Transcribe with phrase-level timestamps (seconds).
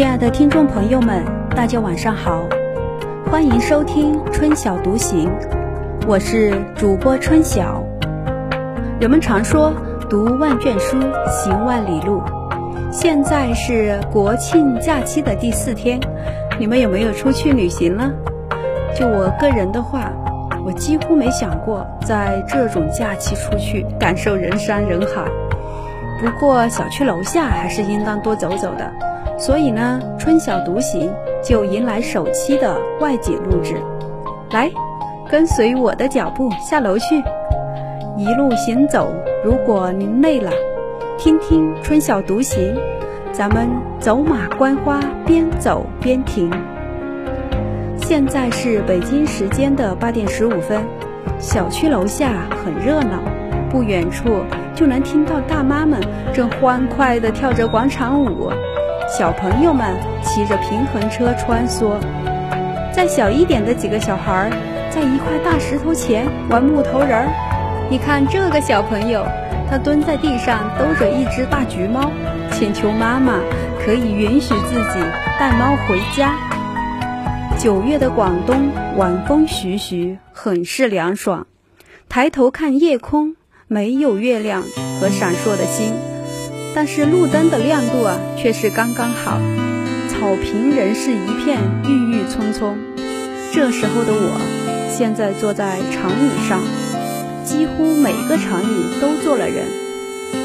[0.00, 1.22] 亲爱的听众朋友们，
[1.54, 2.42] 大家晚上好，
[3.30, 5.30] 欢迎收听春晓独行，
[6.06, 7.84] 我是主播春晓。
[8.98, 9.74] 人们常说
[10.08, 10.96] 读万卷书，
[11.28, 12.22] 行万里路。
[12.90, 16.00] 现在是国庆假期的第四天，
[16.58, 18.10] 你们有没有出去旅行呢？
[18.96, 20.10] 就我个人的话，
[20.64, 25.26] 我几乎没想过在这种假期出去感受人山人海。
[26.18, 29.09] 不过小区楼下还是应当多走走的。
[29.40, 31.10] 所以呢，春晓独行
[31.42, 33.74] 就迎来首期的外景录制。
[34.50, 34.70] 来，
[35.30, 37.22] 跟随我的脚步下楼去。
[38.18, 39.10] 一路行走，
[39.42, 40.52] 如果您累了，
[41.16, 42.76] 听听春晓独行，
[43.32, 43.66] 咱们
[43.98, 46.50] 走马观花，边走边停。
[47.96, 50.82] 现在是北京时间的八点十五分，
[51.38, 53.22] 小区楼下很热闹，
[53.70, 54.42] 不远处
[54.74, 55.98] 就能听到大妈们
[56.34, 58.50] 正欢快地跳着广场舞。
[59.20, 62.00] 小朋友们骑着平衡车穿梭，
[62.90, 64.50] 再小一点的几个小孩
[64.90, 67.88] 在一块大石头前玩木头人儿。
[67.90, 69.26] 你看这个小朋友，
[69.68, 72.10] 他蹲在地上兜着一只大橘猫，
[72.52, 73.34] 请求妈妈
[73.84, 75.04] 可以允许自己
[75.38, 76.34] 带猫回家。
[77.58, 81.46] 九月的广东晚风徐徐，很是凉爽。
[82.08, 83.36] 抬头看夜空，
[83.68, 84.62] 没有月亮
[84.98, 85.92] 和闪烁的星。
[86.74, 89.40] 但是路灯的亮度啊，却是刚刚好。
[90.08, 92.78] 草坪仍是一片郁郁葱葱。
[93.52, 94.40] 这时候的我，
[94.96, 96.60] 现在坐在长椅上，
[97.44, 99.66] 几乎每个长椅都坐了人。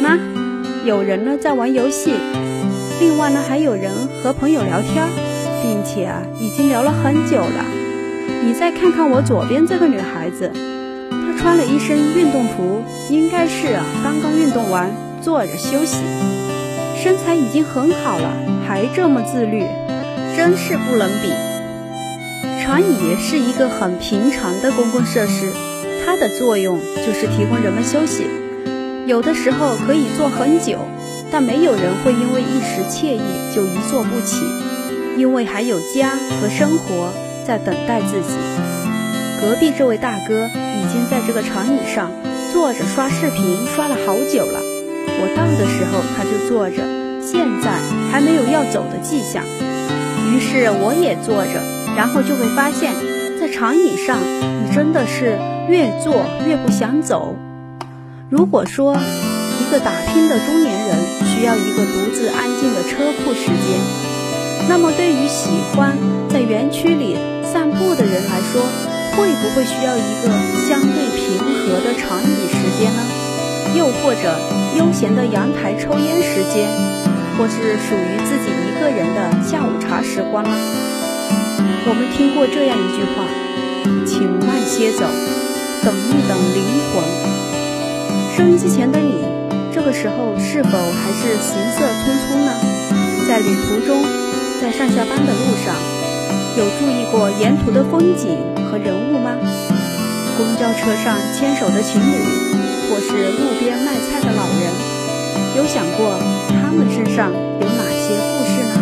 [0.00, 0.18] 那
[0.84, 2.14] 有人呢在玩游戏，
[3.00, 5.06] 另外呢还有人和朋友聊天，
[5.62, 7.64] 并且啊已经聊了很久了。
[8.44, 10.50] 你再看看我左边这个女孩子，
[11.10, 14.90] 她穿了一身运动服，应该是刚刚运动完。
[15.26, 15.96] 坐着休息，
[17.02, 18.30] 身材已经很好了，
[18.64, 19.64] 还这么自律，
[20.36, 21.32] 真是不能比。
[22.62, 25.52] 长椅是一个很平常的公共设施，
[26.04, 28.24] 它的作用就是提供人们休息，
[29.06, 30.78] 有的时候可以坐很久，
[31.32, 33.20] 但没有人会因为一时惬意
[33.52, 34.44] 就一坐不起，
[35.16, 36.10] 因为还有家
[36.40, 37.12] 和生活
[37.44, 38.38] 在等待自己。
[39.40, 42.12] 隔壁这位大哥已经在这个长椅上
[42.52, 44.75] 坐着刷视频，刷了好久了。
[45.08, 46.82] 我到的时候他就坐着，
[47.22, 47.72] 现在
[48.10, 49.42] 还没有要走的迹象。
[50.26, 51.62] 于是我也坐着，
[51.96, 52.92] 然后就会发现，
[53.40, 57.36] 在长椅上，你真的是越坐越不想走。
[58.28, 60.98] 如果说一个打拼的中年人
[61.30, 63.80] 需要一个独自安静的车库时间，
[64.68, 65.96] 那么对于喜欢
[66.28, 68.60] 在园区里散步的人来说，
[69.16, 70.28] 会不会需要一个
[70.68, 73.25] 相对平和的长椅时间呢？
[73.76, 74.40] 又或者
[74.78, 76.66] 悠闲的阳台抽烟时间，
[77.36, 80.56] 或是属于自己一个人的下午茶时光呢？
[81.84, 83.28] 我们听过这样一句话
[84.08, 85.04] ：“请慢些走，
[85.84, 87.04] 等一等灵魂。”
[88.34, 89.20] 收音机前的你，
[89.72, 92.52] 这个时候是否还是行色匆匆呢？
[93.28, 94.02] 在旅途中，
[94.60, 95.76] 在上下班的路上，
[96.56, 99.36] 有注意过沿途的风景和人物吗？
[100.38, 102.65] 公交车上牵手的情侣。
[102.88, 104.70] 或是路边卖菜的老人，
[105.56, 108.74] 有想过他们身上有哪些故事呢？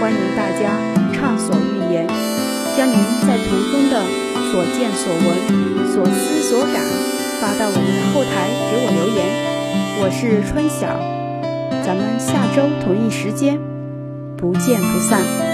[0.00, 0.80] 欢迎大家
[1.12, 2.06] 畅所欲言，
[2.76, 2.96] 将您
[3.26, 4.02] 在途中的
[4.50, 5.26] 所见所闻、
[5.92, 6.82] 所思所感
[7.40, 9.20] 发到我们的后台给我留言。
[10.02, 10.88] 我是春晓，
[11.84, 13.60] 咱们下周同一时间
[14.38, 15.49] 不见不散。